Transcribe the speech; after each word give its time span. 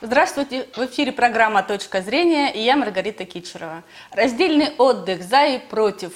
Здравствуйте, 0.00 0.68
в 0.76 0.78
эфире 0.86 1.10
программа 1.10 1.64
«Точка 1.64 2.02
зрения» 2.02 2.54
и 2.54 2.62
я 2.62 2.76
Маргарита 2.76 3.24
Кичерова. 3.24 3.82
Раздельный 4.12 4.70
отдых 4.78 5.24
«За 5.24 5.44
и 5.46 5.58
против». 5.58 6.12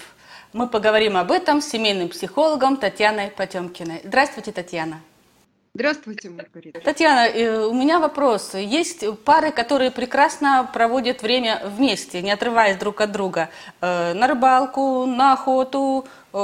Мы 0.53 0.69
поговорим 0.69 1.17
об 1.17 1.33
этом 1.33 1.61
с 1.61 1.67
семейным 1.67 2.09
психологом 2.09 2.77
Татьяной 2.77 3.33
Потемкиной. 3.33 4.01
Здравствуйте, 4.05 4.53
Татьяна. 4.53 5.01
Здравствуйте, 5.75 6.31
Маргарита. 6.31 6.79
Татьяна, 6.81 7.27
э, 7.27 7.67
у 7.67 7.75
меня 7.75 7.99
вопрос. 7.99 8.55
Есть 8.55 9.05
пары, 9.25 9.51
которые 9.51 9.91
прекрасно 9.91 10.71
проводят 10.73 11.23
время 11.23 11.61
вместе, 11.65 12.23
не 12.23 12.31
отрываясь 12.31 12.77
друг 12.77 13.01
от 13.01 13.11
друга. 13.11 13.49
Э, 13.81 14.13
на 14.13 14.29
рыбалку, 14.29 15.07
на 15.07 15.33
охоту, 15.33 16.07
э, 16.33 16.37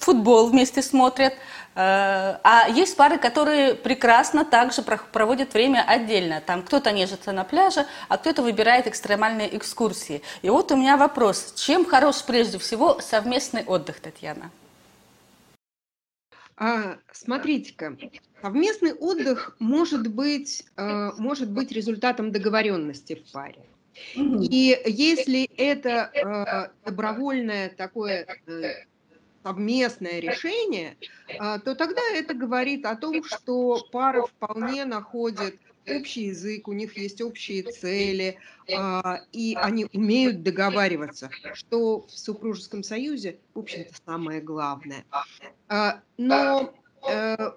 футбол 0.00 0.48
вместе 0.50 0.82
смотрят– 0.82 1.34
Э, 1.74 2.38
а 2.42 2.68
есть 2.68 2.96
пары, 2.96 3.18
которые 3.18 3.74
прекрасно 3.74 4.44
также 4.44 4.82
проводят 4.82 5.54
время 5.54 5.84
отдельно. 5.86 6.42
Там 6.44 6.62
кто-то 6.62 6.90
нежится 6.90 7.32
на 7.32 7.44
пляже, 7.44 7.86
а 8.08 8.18
кто-то 8.18 8.42
выбирает 8.42 8.86
экстремальные 8.86 9.56
экскурсии. 9.56 10.22
И 10.42 10.50
вот 10.50 10.72
у 10.72 10.76
меня 10.76 10.96
вопрос. 10.96 11.54
Чем 11.56 11.84
хорош 11.84 12.24
прежде 12.24 12.58
всего 12.58 13.00
совместный 13.00 13.64
отдых, 13.64 14.00
Татьяна? 14.00 14.50
А, 16.56 16.98
смотрите-ка, 17.12 17.96
совместный 18.42 18.92
отдых 18.92 19.56
может 19.60 20.08
быть, 20.08 20.64
э, 20.76 21.10
может 21.16 21.50
быть 21.50 21.72
результатом 21.72 22.32
договоренности 22.32 23.14
в 23.14 23.32
паре. 23.32 23.64
И 24.14 24.78
если 24.86 25.44
это 25.56 26.10
э, 26.12 26.70
добровольное 26.84 27.70
такое 27.70 28.26
совместное 29.42 30.20
решение, 30.20 30.96
а, 31.38 31.58
то 31.58 31.74
тогда 31.74 32.02
это 32.14 32.34
говорит 32.34 32.84
о 32.86 32.96
том, 32.96 33.24
что 33.24 33.86
пара 33.90 34.26
вполне 34.26 34.84
находит 34.84 35.58
общий 35.88 36.26
язык, 36.26 36.68
у 36.68 36.72
них 36.72 36.96
есть 36.96 37.20
общие 37.20 37.62
цели, 37.62 38.38
а, 38.76 39.20
и 39.32 39.56
они 39.56 39.86
умеют 39.92 40.42
договариваться, 40.42 41.30
что 41.54 42.06
в 42.06 42.10
супружеском 42.10 42.82
союзе, 42.82 43.38
в 43.54 43.60
общем-то, 43.60 43.94
самое 44.06 44.40
главное. 44.40 45.04
А, 45.68 46.00
но 46.18 46.72
э, 47.08 47.50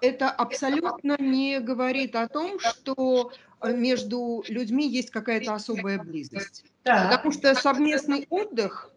это 0.00 0.30
абсолютно 0.30 1.16
не 1.18 1.60
говорит 1.60 2.16
о 2.16 2.28
том, 2.28 2.58
что 2.58 3.32
между 3.62 4.44
людьми 4.48 4.88
есть 4.88 5.10
какая-то 5.10 5.54
особая 5.54 5.98
близость. 5.98 6.64
Потому 6.82 7.30
что 7.30 7.54
совместный 7.54 8.26
отдых 8.28 8.90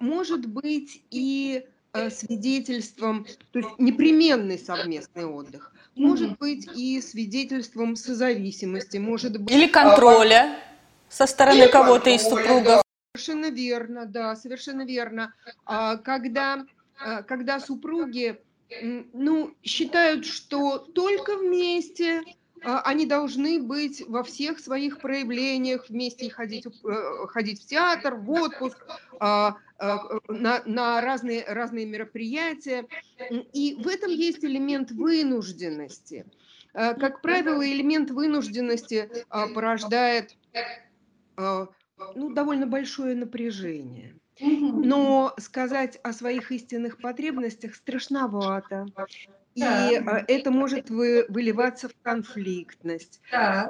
может 0.00 0.46
быть 0.46 1.02
и 1.10 1.66
э, 1.92 2.10
свидетельством, 2.10 3.26
то 3.52 3.58
есть 3.58 3.70
непременный 3.78 4.58
совместный 4.58 5.24
отдых, 5.24 5.72
может 5.96 6.38
быть 6.38 6.68
и 6.76 7.00
свидетельством 7.00 7.96
созависимости, 7.96 8.98
может 8.98 9.40
быть... 9.40 9.54
Или 9.54 9.66
контроля 9.66 10.58
со 11.08 11.26
стороны 11.26 11.68
кого-то 11.68 12.10
из 12.10 12.22
супругов. 12.22 12.82
Совершенно 13.14 13.50
верно, 13.50 14.06
да, 14.06 14.34
совершенно 14.34 14.84
верно. 14.84 15.32
А, 15.64 15.96
когда, 15.96 16.66
а, 16.98 17.22
когда 17.22 17.60
супруги 17.60 18.40
ну, 19.12 19.54
считают, 19.62 20.26
что 20.26 20.78
только 20.78 21.36
вместе 21.36 22.22
они 22.64 23.06
должны 23.06 23.62
быть 23.62 24.02
во 24.08 24.24
всех 24.24 24.58
своих 24.58 25.00
проявлениях, 25.00 25.84
вместе 25.90 26.30
ходить, 26.30 26.66
э, 26.66 27.26
ходить 27.28 27.62
в 27.62 27.66
театр, 27.66 28.14
в 28.14 28.30
отпуск, 28.30 28.78
на, 30.28 30.62
на 30.64 31.00
разные, 31.00 31.44
разные 31.46 31.86
мероприятия. 31.86 32.86
И 33.52 33.76
в 33.82 33.88
этом 33.88 34.10
есть 34.10 34.44
элемент 34.44 34.90
вынужденности. 34.90 36.26
Э, 36.74 36.94
как 36.94 37.22
правило, 37.22 37.66
элемент 37.66 38.10
вынужденности 38.10 39.08
э, 39.10 39.54
порождает 39.54 40.36
ну, 41.36 42.32
довольно 42.32 42.66
большое 42.66 43.14
напряжение. 43.14 44.16
Но 44.40 45.32
сказать 45.38 45.98
о 46.02 46.12
своих 46.12 46.50
истинных 46.50 46.98
потребностях 46.98 47.74
страшновато. 47.74 48.86
И 49.54 49.62
это 49.62 50.50
может 50.50 50.90
вы, 50.90 51.26
выливаться 51.28 51.88
в 51.88 51.94
конфликтность. 52.02 53.20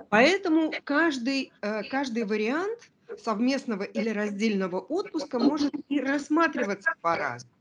Поэтому 0.08 0.72
каждый, 0.84 1.52
каждый 1.90 2.24
вариант 2.24 2.90
совместного 3.22 3.82
или 3.82 4.08
раздельного 4.08 4.80
отпуска 4.80 5.38
может 5.38 5.74
и 5.88 6.00
рассматриваться 6.00 6.94
по-разному. 7.00 7.54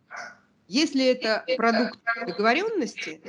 Если 0.67 1.05
это 1.05 1.45
продукт 1.57 1.99
договоренности, 2.25 3.21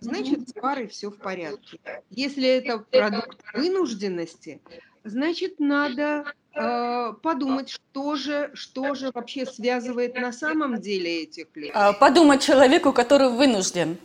значит 0.00 0.48
с 0.48 0.52
парой 0.52 0.88
все 0.88 1.10
в 1.10 1.16
порядке. 1.16 1.80
Если 2.10 2.46
это 2.46 2.78
продукт 2.78 3.40
вынужденности, 3.54 4.60
значит 5.04 5.58
надо 5.58 6.24
э, 6.54 7.12
подумать, 7.22 7.70
что 7.70 8.16
же, 8.16 8.50
что 8.54 8.94
же 8.94 9.10
вообще 9.12 9.46
связывает 9.46 10.14
на 10.14 10.32
самом 10.32 10.80
деле 10.80 11.22
этих 11.22 11.46
людей. 11.54 11.72
А, 11.74 11.92
подумать 11.92 12.42
человеку, 12.42 12.92
который 12.92 13.30
вынужден. 13.30 13.98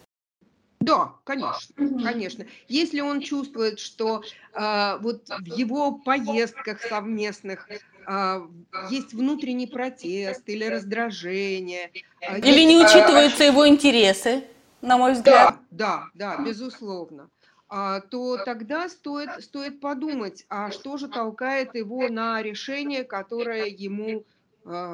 Да, 0.88 1.14
конечно, 1.26 1.76
конечно. 2.02 2.46
Если 2.68 3.02
он 3.02 3.22
чувствует, 3.22 3.80
что 3.80 4.24
э, 4.54 4.98
вот 5.02 5.28
в 5.28 5.46
его 5.46 5.92
поездках 5.92 6.82
совместных 6.82 7.68
э, 7.70 8.42
есть 8.90 9.14
внутренний 9.14 9.68
протест 9.68 10.44
или 10.48 10.64
раздражение. 10.64 11.92
Э, 12.22 12.40
или 12.40 12.48
есть, 12.48 12.68
не 12.68 12.78
учитываются 12.78 13.44
э, 13.44 13.48
его 13.48 13.68
интересы, 13.68 14.46
на 14.82 14.98
мой 14.98 15.14
взгляд. 15.14 15.56
Да, 15.72 16.08
да, 16.14 16.36
да, 16.38 16.44
безусловно. 16.44 17.30
А, 17.70 18.00
то 18.00 18.38
тогда 18.38 18.88
стоит, 18.88 19.30
стоит 19.44 19.82
подумать, 19.82 20.46
а 20.48 20.72
что 20.72 20.96
же 20.96 21.10
толкает 21.10 21.76
его 21.76 22.08
на 22.08 22.42
решение, 22.42 23.04
которое 23.04 23.66
ему 23.66 24.24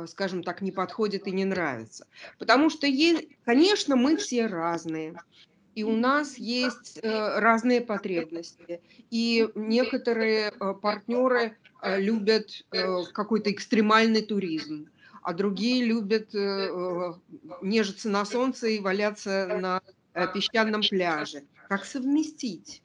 скажем 0.06 0.44
так, 0.44 0.62
не 0.62 0.72
подходит 0.72 1.26
и 1.26 1.32
не 1.32 1.46
нравится. 1.46 2.06
Потому 2.38 2.70
что, 2.70 2.86
конечно, 3.44 3.96
мы 3.96 4.18
все 4.18 4.46
разные 4.46 5.16
и 5.76 5.84
у 5.84 5.96
нас 5.96 6.38
есть 6.38 7.00
э, 7.02 7.40
разные 7.40 7.82
потребности. 7.82 8.82
И 9.10 9.48
некоторые 9.56 10.50
э, 10.50 10.74
партнеры 10.74 11.58
э, 11.82 12.00
любят 12.00 12.50
какой-то 13.14 13.52
экстремальный 13.52 14.22
туризм, 14.22 14.88
а 15.22 15.34
другие 15.34 15.86
любят 15.86 16.34
нежиться 17.62 18.10
на 18.10 18.26
солнце 18.26 18.68
и 18.68 18.80
валяться 18.80 19.48
на 19.62 19.82
песчаном 20.34 20.82
пляже. 20.82 21.44
Как 21.70 21.86
совместить? 21.86 22.84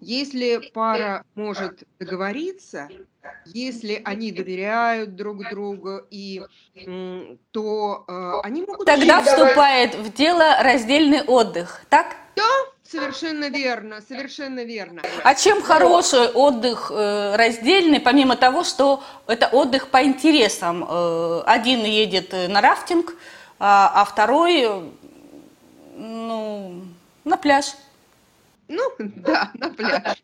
Если 0.00 0.70
пара 0.72 1.24
может 1.34 1.82
договориться, 1.98 2.88
если 3.44 4.00
они 4.04 4.32
доверяют 4.32 5.14
друг 5.14 5.48
другу, 5.50 6.00
и, 6.10 6.42
то 7.50 8.04
э, 8.08 8.32
они 8.42 8.62
могут... 8.62 8.86
Тогда 8.86 9.22
вступает 9.22 9.94
в 9.94 10.12
дело 10.14 10.56
раздельный 10.62 11.22
отдых, 11.22 11.82
так? 11.90 12.16
Да, 12.34 12.42
совершенно 12.82 13.50
верно, 13.50 14.00
совершенно 14.06 14.64
верно. 14.64 15.02
А 15.22 15.34
чем 15.34 15.60
хороший 15.60 16.28
отдых 16.28 16.90
э, 16.94 17.36
раздельный, 17.36 18.00
помимо 18.00 18.36
того, 18.36 18.64
что 18.64 19.02
это 19.26 19.48
отдых 19.48 19.88
по 19.88 20.02
интересам? 20.02 20.86
Э, 20.88 21.42
один 21.44 21.84
едет 21.84 22.32
на 22.48 22.62
рафтинг, 22.62 23.14
а, 23.58 23.92
а 23.94 24.04
второй 24.06 24.90
ну, 26.00 26.82
на 27.24 27.36
пляж. 27.36 27.74
Ну, 28.70 28.92
да, 28.98 29.50
на 29.54 29.70
пляж. 29.70 30.22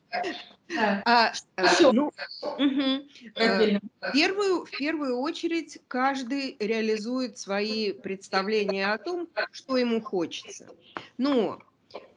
А, 1.04 1.32
а, 1.56 1.92
ну, 1.92 2.12
угу. 2.42 3.06
в, 3.34 4.12
первую, 4.12 4.64
в 4.64 4.70
первую 4.70 5.18
очередь 5.18 5.78
каждый 5.88 6.56
реализует 6.58 7.38
свои 7.38 7.92
представления 7.92 8.92
о 8.92 8.98
том, 8.98 9.28
что 9.50 9.76
ему 9.76 10.00
хочется. 10.00 10.66
Но 11.18 11.60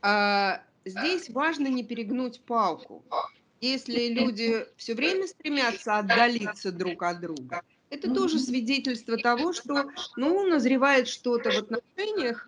а, 0.01 0.61
здесь 0.85 1.29
важно 1.29 1.67
не 1.67 1.83
перегнуть 1.83 2.41
палку. 2.41 3.03
Если 3.61 4.07
люди 4.07 4.65
все 4.77 4.93
время 4.93 5.27
стремятся 5.27 5.97
отдалиться 5.97 6.71
друг 6.71 7.03
от 7.03 7.21
друга, 7.21 7.61
это 7.89 8.13
тоже 8.13 8.39
свидетельство 8.39 9.17
того, 9.17 9.51
что 9.53 9.89
ну, 10.15 10.47
назревает 10.47 11.07
что-то 11.07 11.51
в 11.51 11.57
отношениях, 11.57 12.47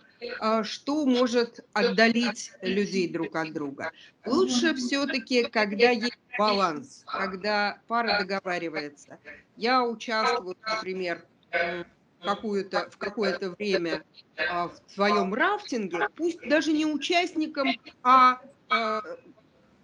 что 0.63 1.05
может 1.05 1.65
отдалить 1.73 2.51
людей 2.61 3.07
друг 3.07 3.35
от 3.35 3.53
друга. 3.53 3.91
Лучше 4.25 4.75
все-таки, 4.75 5.43
когда 5.43 5.89
есть 5.89 6.17
баланс, 6.37 7.03
когда 7.05 7.81
пара 7.87 8.19
договаривается. 8.19 9.19
Я 9.55 9.83
участвую, 9.83 10.55
например, 10.65 11.25
какую-то, 12.23 12.89
в 12.89 12.97
какое-то 12.97 13.51
время 13.51 14.03
а, 14.37 14.69
в 14.69 14.79
своем 14.87 15.33
рафтинге, 15.33 16.07
пусть 16.15 16.39
даже 16.47 16.71
не 16.71 16.85
участником, 16.85 17.67
а, 18.03 18.39
а 18.69 19.01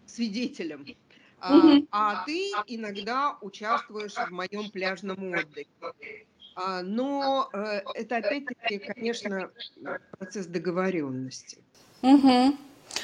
свидетелем. 0.06 0.86
А, 1.39 1.78
а 1.92 2.25
ты 2.25 2.51
иногда 2.68 3.38
участвуешь 3.42 4.13
в 4.13 4.31
моем 4.31 4.72
пляжном 4.72 5.34
отдыхе. 5.34 5.68
А, 6.57 6.81
но 6.81 7.50
э, 7.54 7.81
это 7.94 8.18
опять-таки, 8.18 8.80
конечно, 8.80 9.50
процесс 10.18 10.48
договоренности. 10.48 11.59
Угу. 12.01 12.56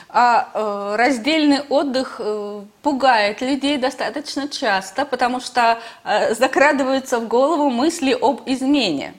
А 0.09 0.49
э, 0.53 0.95
раздельный 0.95 1.61
отдых 1.61 2.15
э, 2.17 2.63
пугает 2.81 3.41
людей 3.41 3.77
достаточно 3.77 4.47
часто, 4.47 5.05
потому 5.05 5.39
что 5.39 5.77
э, 6.03 6.33
закрадываются 6.33 7.19
в 7.19 7.27
голову 7.27 7.69
мысли 7.69 8.17
об 8.19 8.41
измене. 8.47 9.13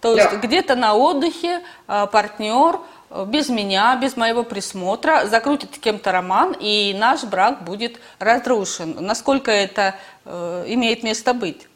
То 0.00 0.16
есть 0.16 0.30
да. 0.32 0.36
где-то 0.36 0.74
на 0.74 0.94
отдыхе 0.94 1.60
э, 1.86 2.06
партнер 2.10 2.80
э, 3.10 3.24
без 3.28 3.48
меня, 3.48 3.96
без 4.02 4.16
моего 4.16 4.42
присмотра 4.42 5.26
закрутит 5.26 5.78
кем-то 5.78 6.10
роман, 6.10 6.56
и 6.58 6.92
наш 6.98 7.22
брак 7.22 7.62
будет 7.62 8.00
разрушен. 8.18 8.96
Насколько 8.98 9.52
это 9.52 9.94
э, 10.24 10.64
имеет 10.66 11.04
место 11.04 11.34
быть? 11.34 11.68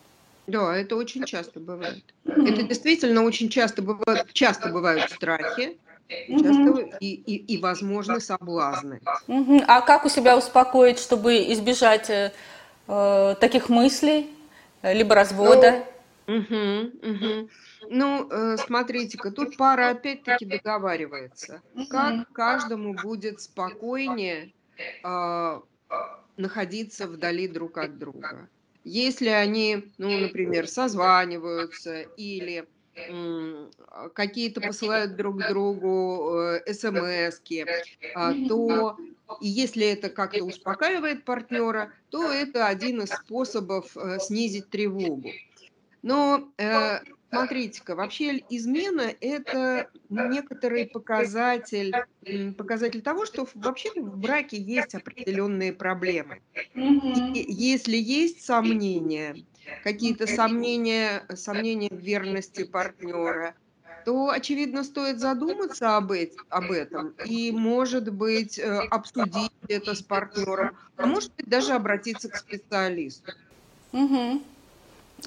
Да, 0.50 0.76
это 0.76 0.96
очень 0.96 1.24
часто 1.24 1.60
бывает. 1.60 2.04
Это 2.24 2.62
действительно 2.62 3.22
очень 3.22 3.48
часто 3.48 3.82
бывает, 3.82 4.32
часто 4.32 4.68
бывают 4.70 5.10
страхи, 5.10 5.78
часто 6.08 6.96
и, 6.98 7.14
и, 7.14 7.54
и 7.54 7.60
возможны 7.60 8.20
соблазны. 8.20 9.00
А 9.66 9.80
как 9.82 10.04
у 10.04 10.08
себя 10.08 10.36
успокоить, 10.36 10.98
чтобы 10.98 11.52
избежать 11.52 12.10
э, 12.10 12.32
э 12.88 13.34
таких 13.40 13.68
мыслей, 13.68 14.28
либо 14.82 15.14
развода? 15.14 15.84
Ну, 16.26 16.36
угу, 16.36 17.10
угу. 17.10 17.50
ну 17.88 18.28
э, 18.30 18.56
смотрите-ка, 18.56 19.30
тут 19.30 19.56
пара 19.56 19.90
опять-таки 19.90 20.44
договаривается, 20.44 21.62
как 21.90 22.32
каждому 22.32 22.94
будет 22.94 23.40
спокойнее 23.40 24.52
э, 25.04 25.60
находиться 26.36 27.06
вдали 27.06 27.48
друг 27.48 27.78
от 27.78 27.98
друга. 27.98 28.48
Если 28.84 29.28
они, 29.28 29.92
ну, 29.98 30.18
например, 30.18 30.66
созваниваются 30.66 32.02
или 32.16 32.66
а, 33.08 34.08
какие-то 34.10 34.60
посылают 34.60 35.16
друг 35.16 35.36
другу 35.46 36.34
э, 36.34 36.72
смс 36.72 37.40
а, 38.14 38.34
то 38.48 38.96
и 39.40 39.48
если 39.48 39.86
это 39.86 40.10
как-то 40.10 40.44
успокаивает 40.44 41.24
партнера, 41.24 41.92
то 42.10 42.30
это 42.30 42.66
один 42.66 43.02
из 43.02 43.10
способов 43.10 43.96
э, 43.96 44.18
снизить 44.18 44.70
тревогу. 44.70 45.34
Но 46.02 46.52
э, 46.58 47.00
смотрите-ка, 47.30 47.94
вообще 47.94 48.42
измена– 48.50 49.12
это 49.20 49.88
некоторый 50.08 50.86
показатель, 50.86 51.94
показатель 52.56 53.02
того, 53.02 53.26
что 53.26 53.46
вообще 53.54 53.90
в 53.94 54.18
браке 54.18 54.56
есть 54.58 54.94
определенные 54.94 55.72
проблемы. 55.72 56.40
И 56.74 57.46
если 57.48 57.96
есть 57.96 58.44
сомнения, 58.44 59.36
какие-то 59.84 60.26
сомнения, 60.26 61.24
сомнения 61.34 61.88
в 61.90 62.00
верности 62.00 62.64
партнера, 62.64 63.54
то, 64.04 64.30
очевидно, 64.30 64.82
стоит 64.82 65.18
задуматься 65.18 65.96
об, 65.96 66.12
об 66.48 66.70
этом 66.70 67.14
и, 67.26 67.52
может 67.52 68.10
быть, 68.12 68.58
э, 68.58 68.64
обсудить 68.90 69.52
это 69.68 69.94
с 69.94 70.02
партнером, 70.02 70.76
а 70.96 71.06
может 71.06 71.32
быть, 71.36 71.46
даже 71.46 71.72
обратиться 71.74 72.30
к 72.30 72.36
специалисту. 72.36 73.32
Угу. 73.92 74.42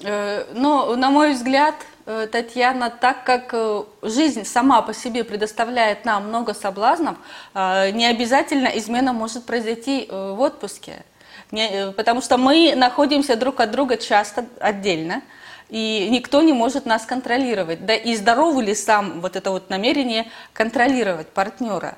Но, 0.02 0.96
на 0.96 1.10
мой 1.10 1.34
взгляд, 1.34 1.74
э, 2.06 2.26
Татьяна, 2.30 2.90
так 2.90 3.24
как 3.24 3.54
жизнь 4.02 4.44
сама 4.44 4.82
по 4.82 4.92
себе 4.92 5.24
предоставляет 5.24 6.04
нам 6.04 6.28
много 6.28 6.52
соблазнов, 6.54 7.16
не 7.54 8.06
обязательно 8.06 8.68
измена 8.68 9.12
может 9.12 9.44
произойти 9.44 10.08
в 10.10 10.40
отпуске. 10.40 11.04
Э, 11.52 11.92
потому 11.92 12.20
что 12.20 12.38
мы 12.38 12.74
находимся 12.76 13.36
друг 13.36 13.60
от 13.60 13.70
друга 13.70 13.96
часто 13.96 14.46
отдельно, 14.60 15.22
и 15.70 16.08
никто 16.10 16.42
не 16.42 16.52
может 16.52 16.86
нас 16.86 17.04
контролировать. 17.04 17.84
Да 17.86 17.94
и 17.94 18.16
здоровы 18.16 18.62
ли 18.62 18.74
сам 18.74 19.20
вот 19.20 19.36
это 19.36 19.50
вот 19.50 19.70
намерение 19.70 20.30
контролировать 20.52 21.28
партнера? 21.28 21.96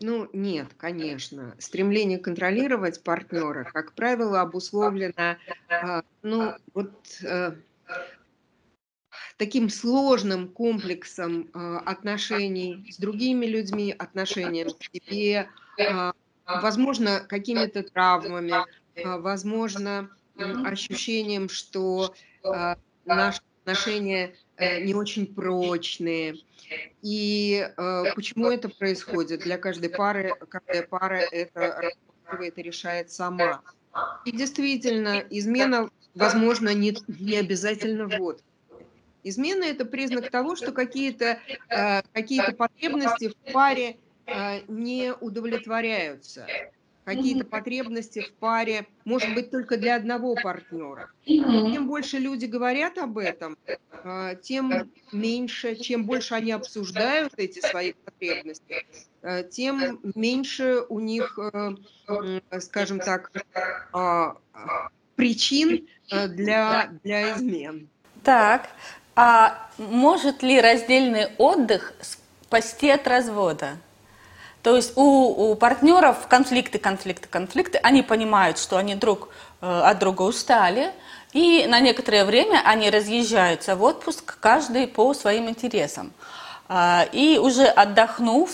Ну, 0.00 0.28
нет, 0.32 0.68
конечно. 0.76 1.56
Стремление 1.58 2.18
контролировать 2.18 3.02
партнера, 3.02 3.64
как 3.64 3.94
правило, 3.94 4.40
обусловлено, 4.40 5.38
а, 5.68 6.02
ну, 6.22 6.54
вот 6.72 6.92
э, 7.24 7.56
таким 9.38 9.68
сложным 9.68 10.48
комплексом 10.50 11.50
а, 11.52 11.80
отношений 11.80 12.86
с 12.92 12.98
другими 12.98 13.46
людьми, 13.46 13.92
отношением 13.92 14.68
к 14.70 14.84
себе, 14.84 15.50
а, 15.90 16.12
возможно, 16.46 17.20
какими-то 17.20 17.82
травмами, 17.82 18.54
возможно, 18.94 20.10
ощущением, 20.36 21.48
что 21.48 22.14
наши 23.04 23.40
отношения 23.62 24.26
э, 24.26 24.34
не 24.58 24.94
очень 24.94 25.26
прочные. 25.26 26.36
И 27.02 27.66
э, 27.76 28.04
почему 28.14 28.50
это 28.50 28.68
происходит? 28.68 29.40
Для 29.40 29.58
каждой 29.58 29.90
пары, 29.90 30.34
каждая 30.48 30.86
пара 30.86 31.16
это 31.30 31.90
это 32.30 32.60
решает 32.60 33.10
сама. 33.10 33.62
И 34.24 34.32
действительно, 34.32 35.24
измена, 35.30 35.90
возможно, 36.14 36.74
не, 36.74 36.96
не 37.08 37.36
обязательно 37.36 38.08
вот. 38.18 38.42
Измена– 39.24 39.64
это 39.64 39.84
признак 39.84 40.30
того, 40.30 40.56
что 40.56 40.72
какие-то 40.72 41.38
э, 41.68 42.02
какие 42.12 42.52
потребности 42.52 43.28
в 43.28 43.52
паре 43.52 43.96
а, 44.26 44.60
не 44.68 45.12
удовлетворяются. 45.12 46.46
Какие-то 47.08 47.44
потребности 47.46 48.20
в 48.20 48.32
паре, 48.34 48.86
может 49.06 49.34
быть, 49.34 49.50
только 49.50 49.78
для 49.78 49.96
одного 49.96 50.34
партнера. 50.34 51.10
Чем 51.24 51.88
больше 51.88 52.18
люди 52.18 52.44
говорят 52.44 52.98
об 52.98 53.16
этом, 53.16 53.56
а, 54.04 54.34
тем 54.34 54.90
меньше, 55.10 55.76
чем 55.76 56.04
больше 56.04 56.34
они 56.34 56.52
обсуждают 56.52 57.32
эти 57.38 57.60
свои 57.60 57.94
потребности, 58.04 58.84
а, 59.22 59.42
тем 59.42 60.00
меньше 60.14 60.84
у 60.90 61.00
них, 61.00 61.38
скажем 62.60 63.00
так, 63.00 63.32
причин 65.16 65.88
для, 66.10 66.92
для 67.02 67.32
измен. 67.32 67.88
Так, 68.22 68.68
а 69.16 69.70
может 69.78 70.42
ли 70.42 70.60
раздельный 70.60 71.28
отдых 71.38 71.94
спасти 72.02 72.90
от 72.90 73.08
развода? 73.08 73.78
То 74.68 74.76
есть 74.76 74.92
у, 74.96 75.52
у 75.52 75.54
партнеров 75.54 76.28
конфликты, 76.28 76.78
конфликты, 76.78 77.26
конфликты, 77.26 77.78
они 77.78 78.02
понимают, 78.02 78.58
что 78.58 78.76
они 78.76 78.94
друг 78.94 79.30
э, 79.62 79.66
от 79.66 79.98
друга 79.98 80.20
устали, 80.20 80.92
и 81.32 81.64
на 81.66 81.80
некоторое 81.80 82.26
время 82.26 82.60
они 82.66 82.90
разъезжаются 82.90 83.76
в 83.76 83.82
отпуск, 83.82 84.36
каждый 84.40 84.86
по 84.86 85.14
своим 85.14 85.48
интересам. 85.48 86.12
Э, 86.68 87.06
и 87.12 87.38
уже 87.38 87.64
отдохнув, 87.64 88.50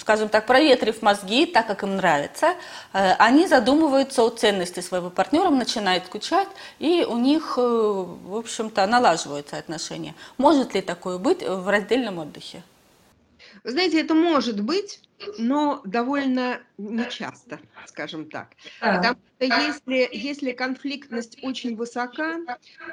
скажем 0.00 0.30
так, 0.30 0.46
проветрив 0.46 1.02
мозги 1.02 1.44
так, 1.44 1.66
как 1.66 1.82
им 1.82 1.96
нравится, 1.96 2.54
э, 2.94 3.12
они 3.18 3.46
задумываются 3.46 4.22
о 4.22 4.30
ценности 4.30 4.80
своего 4.80 5.10
партнера, 5.10 5.50
начинают 5.50 6.06
скучать, 6.06 6.48
и 6.78 7.04
у 7.06 7.18
них, 7.18 7.58
э, 7.58 7.60
в 7.60 8.38
общем-то, 8.38 8.86
налаживаются 8.86 9.58
отношения. 9.58 10.14
Может 10.38 10.72
ли 10.72 10.80
такое 10.80 11.18
быть 11.18 11.46
в 11.46 11.68
раздельном 11.68 12.20
отдыхе? 12.20 12.62
Вы 13.64 13.70
знаете, 13.70 14.00
это 14.00 14.14
может 14.14 14.60
быть, 14.60 15.00
но 15.38 15.82
довольно 15.84 16.60
нечасто, 16.78 17.60
скажем 17.86 18.28
так. 18.30 18.54
Потому 18.90 19.16
что 19.36 19.46
если, 19.46 20.08
если 20.12 20.52
конфликтность 20.52 21.38
очень 21.42 21.76
высока, 21.76 22.38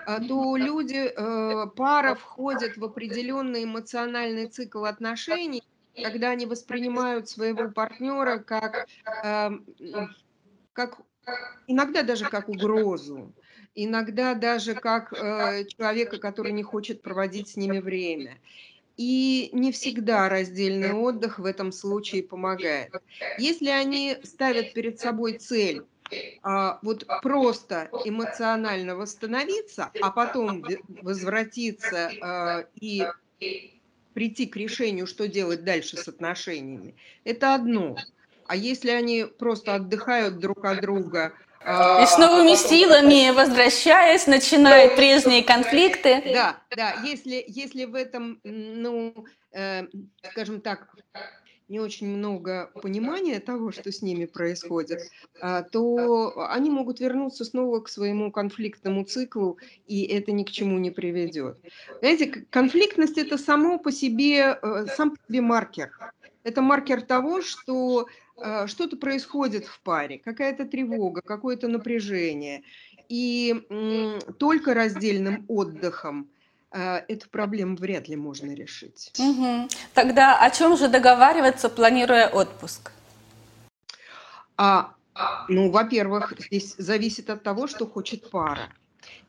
а, 0.05 0.19
то 0.19 0.55
люди, 0.57 1.11
э, 1.15 1.67
пара 1.75 2.15
входит 2.15 2.77
в 2.77 2.83
определенный 2.83 3.63
эмоциональный 3.63 4.47
цикл 4.47 4.85
отношений, 4.85 5.63
когда 6.01 6.29
они 6.29 6.45
воспринимают 6.45 7.29
своего 7.29 7.69
партнера 7.69 8.39
как, 8.39 8.87
эм, 9.23 9.65
как 10.73 11.01
иногда 11.67 12.03
даже 12.03 12.25
как 12.25 12.49
угрозу, 12.49 13.33
иногда 13.75 14.33
даже 14.33 14.75
как 14.75 15.13
э, 15.13 15.65
человека, 15.77 16.17
который 16.17 16.51
не 16.51 16.63
хочет 16.63 17.01
проводить 17.01 17.49
с 17.49 17.57
ними 17.57 17.79
время. 17.79 18.41
И 18.99 19.49
не 19.53 19.71
всегда 19.71 20.27
раздельный 20.29 20.91
отдых 20.91 21.39
в 21.39 21.45
этом 21.45 21.71
случае 21.71 22.23
помогает. 22.23 23.01
Если 23.37 23.69
они 23.69 24.17
ставят 24.23 24.73
перед 24.73 24.99
собой 24.99 25.37
цель 25.39 25.89
а, 26.43 26.79
вот 26.83 27.09
просто 27.21 27.95
эмоционально 28.03 28.95
восстановиться, 28.97 29.95
а 30.01 30.11
потом 30.11 30.65
возвратиться 30.87 32.17
а, 32.21 32.65
и 32.75 33.15
прийти 34.13 34.47
к 34.47 34.55
решению, 34.55 35.07
что 35.07 35.27
делать 35.27 35.63
дальше 35.63 35.97
с 35.97 36.07
отношениями, 36.07 36.97
это 37.23 37.55
одно. 37.55 38.07
А 38.43 38.55
если 38.55 38.89
они 38.89 39.25
просто 39.25 39.75
отдыхают 39.75 40.39
друг 40.39 40.65
от 40.65 40.79
друга, 40.81 41.35
и 41.61 42.05
с 42.05 42.17
новыми 42.17 42.55
силами, 42.55 43.31
возвращаясь, 43.31 44.27
начинают 44.27 44.95
прежние 44.95 45.43
конфликты. 45.43 46.21
Да, 46.33 46.61
да, 46.75 46.93
если, 47.03 47.43
если 47.47 47.85
в 47.85 47.95
этом, 47.95 48.39
ну, 48.43 49.25
э, 49.51 49.87
скажем 50.31 50.61
так, 50.61 50.95
не 51.69 51.79
очень 51.79 52.07
много 52.07 52.71
понимания 52.81 53.39
того, 53.39 53.71
что 53.71 53.91
с 53.91 54.01
ними 54.01 54.25
происходит, 54.25 55.11
э, 55.41 55.63
то 55.71 56.47
они 56.49 56.69
могут 56.69 56.99
вернуться 56.99 57.45
снова 57.45 57.79
к 57.81 57.89
своему 57.89 58.31
конфликтному 58.31 59.03
циклу, 59.03 59.59
и 59.85 60.03
это 60.03 60.31
ни 60.31 60.43
к 60.43 60.49
чему 60.49 60.79
не 60.79 60.89
приведет. 60.91 61.59
Знаете, 61.99 62.45
конфликтность– 62.49 63.17
это 63.17 63.37
само 63.37 63.77
по 63.77 63.91
себе, 63.91 64.57
э, 64.61 64.85
сам 64.95 65.11
по 65.11 65.17
себе 65.27 65.41
маркер. 65.41 65.91
Это 66.43 66.61
маркер 66.61 67.01
того, 67.01 67.41
что 67.41 68.07
что-то 68.67 68.97
происходит 68.97 69.65
в 69.65 69.79
паре, 69.81 70.19
какая-то 70.19 70.65
тревога, 70.65 71.21
какое-то 71.21 71.67
напряжение. 71.67 72.63
И 73.09 73.67
только 74.37 74.73
раздельным 74.73 75.45
отдыхом 75.47 76.29
э, 76.71 76.97
эту 77.07 77.27
проблему 77.29 77.75
вряд 77.75 78.07
ли 78.07 78.15
можно 78.15 78.53
решить. 78.53 79.11
Угу. 79.17 79.67
Тогда 79.93 80.39
о 80.39 80.49
чем 80.51 80.77
же 80.77 80.87
договариваться, 80.87 81.69
планируя 81.69 82.29
отпуск? 82.29 82.91
А, 84.57 84.93
ну, 85.47 85.71
во-первых, 85.71 86.33
здесь 86.37 86.75
зависит 86.77 87.29
от 87.29 87.43
того, 87.43 87.67
что 87.67 87.87
хочет 87.87 88.29
пара. 88.29 88.69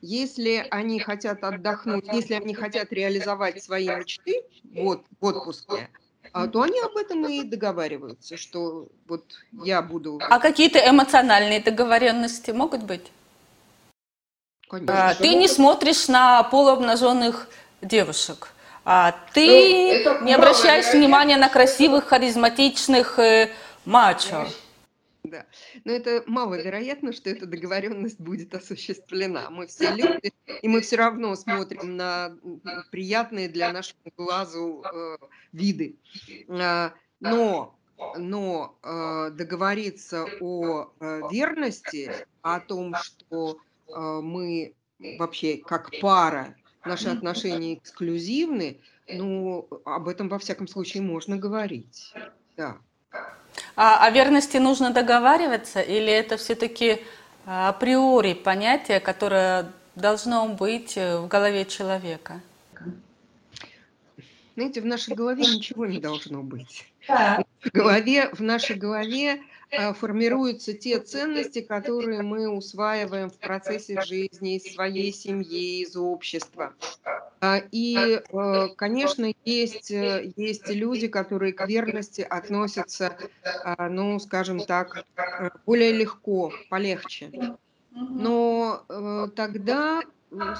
Если 0.03 0.67
они 0.71 0.99
хотят 1.01 1.43
отдохнуть, 1.45 2.07
если 2.13 2.35
они 2.35 2.55
хотят 2.55 2.93
реализовать 2.93 3.63
свои 3.63 3.89
мечты 3.89 4.43
вот, 4.75 5.05
в 5.21 5.25
отпуске, 5.25 5.89
а, 6.33 6.47
то 6.47 6.63
они 6.63 6.79
об 6.81 6.97
этом 6.97 7.27
и 7.27 7.43
договариваются, 7.43 8.37
что 8.37 8.89
вот 9.09 9.25
я 9.65 9.83
буду... 9.83 10.21
А 10.29 10.39
какие-то 10.39 10.79
эмоциональные 10.79 11.61
договоренности 11.61 12.53
могут 12.53 12.83
быть? 12.83 13.11
Конечно. 14.69 15.11
А, 15.11 15.15
ты 15.15 15.35
не 15.35 15.49
смотришь 15.49 16.09
на 16.09 16.43
полуобнаженных 16.45 17.49
девушек. 17.83 18.53
А 18.85 19.15
ты 19.35 20.05
ну, 20.05 20.25
не 20.25 20.35
обращаешь 20.35 20.93
внимания 20.93 21.37
на 21.37 21.49
красивых, 21.49 22.07
харизматичных 22.07 23.19
э, 23.19 23.51
мачо. 23.85 24.47
Да. 25.31 25.47
Но 25.85 25.93
это 25.93 26.25
маловероятно, 26.27 27.13
что 27.13 27.31
эта 27.31 27.47
договоренность 27.47 28.21
будет 28.21 28.55
осуществлена. 28.55 29.49
Мы 29.51 29.69
все 29.69 29.91
люди, 29.95 30.33
и 30.63 30.69
мы 30.69 30.81
все 30.81 30.97
равно 30.97 31.37
смотрим 31.37 31.97
на 31.97 32.37
приятные 32.91 33.49
для 33.49 33.73
нашего 33.73 34.01
глазу 34.17 34.83
э, 34.83 35.17
виды. 35.53 35.97
А, 36.49 36.93
но, 37.21 37.79
но 38.17 38.77
э, 38.83 39.31
договориться 39.31 40.27
о 40.41 40.91
э, 40.99 41.21
верности, 41.31 42.11
о 42.43 42.59
том, 42.59 42.95
что 42.97 43.59
э, 43.87 44.21
мы 44.23 44.75
вообще 45.19 45.59
как 45.59 45.91
пара, 46.01 46.57
наши 46.85 47.09
отношения 47.09 47.75
эксклюзивны, 47.75 48.81
ну, 49.07 49.69
об 49.85 50.09
этом 50.09 50.29
во 50.29 50.39
всяком 50.39 50.67
случае 50.67 51.03
можно 51.03 51.37
говорить. 51.37 52.13
Да. 52.57 52.79
А 53.77 54.07
о 54.07 54.11
верности 54.11 54.57
нужно 54.59 54.91
договариваться 54.91 55.81
или 55.81 56.13
это 56.13 56.37
все-таки 56.37 57.01
а, 57.47 57.71
априори 57.71 58.35
понятие, 58.35 59.01
которое 59.01 59.73
должно 59.95 60.49
быть 60.49 60.97
э, 60.97 61.19
в 61.19 61.29
голове 61.29 61.65
человека? 61.65 62.41
Знаете, 64.57 64.81
в 64.81 64.87
нашей 64.87 65.15
голове 65.15 65.43
ничего 65.43 65.87
не 65.87 65.99
должно 65.99 66.43
быть. 66.43 66.87
В, 67.09 67.71
голове, 67.73 68.29
в 68.33 68.41
нашей 68.41 68.77
голове 68.77 69.41
Э, 69.71 69.95
формируются 69.95 70.73
те 70.73 70.99
ценности, 70.99 71.61
которые 71.61 72.23
мы 72.23 72.49
усваиваем 72.49 73.31
в 73.31 73.39
процессе 73.39 74.01
жизни 74.03 74.57
из 74.57 74.75
своей 74.75 75.13
семьи, 75.13 75.83
из 75.83 75.97
общества. 75.97 76.75
А, 77.41 77.59
и, 77.73 78.21
э, 78.21 78.69
конечно, 78.77 79.33
есть, 79.45 79.91
э, 79.91 80.33
есть 80.37 80.69
люди, 80.69 81.09
которые 81.09 81.53
к 81.53 81.67
верности 81.67 82.21
относятся, 82.21 83.17
а, 83.65 83.89
ну, 83.89 84.19
скажем 84.19 84.61
так, 84.61 85.05
более 85.65 85.93
легко, 85.93 86.53
полегче. 86.69 87.57
Но 87.93 88.85
тогда 89.35 90.03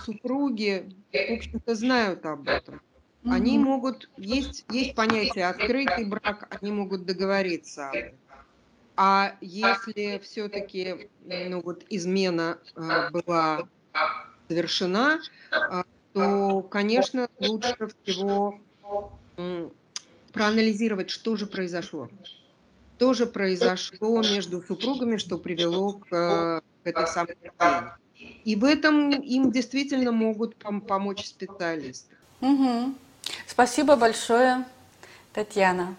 супруги, 0.05 0.95
в 1.13 1.33
общем-то, 1.35 1.75
знают 1.75 2.25
об 2.27 2.49
этом. 2.49 2.81
Они 3.25 3.59
могут, 3.59 4.09
есть, 4.17 4.65
есть 4.71 4.95
понятие 4.95 5.47
открытый 5.49 6.07
брак, 6.07 6.49
они 6.61 6.73
могут 6.73 7.05
договориться 7.05 7.91
об 7.91 7.97
этом. 7.97 8.19
А 9.03 9.37
если 9.41 10.21
все-таки 10.23 11.09
ну, 11.25 11.63
вот 11.63 11.85
измена 11.89 12.59
э, 12.77 13.11
была 13.11 13.67
совершена, 14.47 15.21
э, 15.51 15.83
то, 16.13 16.63
конечно, 16.63 17.29
лучше 17.39 17.89
всего 18.03 18.61
э, 19.37 19.69
проанализировать, 20.33 21.11
что 21.11 21.37
же 21.37 21.47
произошло. 21.47 22.09
Что 22.97 23.15
же 23.15 23.27
произошло 23.27 24.21
между 24.23 24.63
супругами, 24.63 25.17
что 25.17 25.39
привело 25.39 25.95
к, 25.95 26.09
к 26.11 26.63
этой 26.85 27.07
самой 27.07 27.37
измене. 27.43 27.93
И 28.45 28.57
в 28.57 28.65
этом 28.65 29.11
им 29.11 29.51
действительно 29.51 30.13
могут 30.13 30.57
пом- 30.59 30.81
помочь 30.81 31.25
специалисты. 31.25 32.15
Угу. 32.41 32.95
Спасибо 33.47 33.97
большое, 33.97 34.65
Татьяна. 35.33 35.95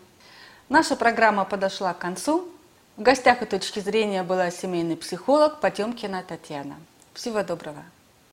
Наша 0.70 0.96
программа 0.96 1.46
подошла 1.46 1.94
к 1.94 2.00
концу. 2.00 2.48
В 2.98 3.02
гостях 3.02 3.42
у 3.42 3.46
точки 3.46 3.80
зрения 3.80 4.24
была 4.24 4.52
семейный 4.52 4.96
психолог 4.96 5.60
Потемкина 5.60 6.24
Татьяна. 6.24 6.76
Всего 7.14 7.42
доброго. 7.44 7.84